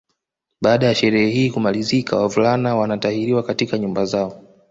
Baada 0.61 0.85
ya 0.87 0.95
sherehe 0.95 1.29
hii 1.29 1.49
kumalizika 1.51 2.17
wavulana 2.17 2.75
wanatahiriwa 2.75 3.43
katika 3.43 3.77
nyumba 3.77 4.05
zao 4.05 4.43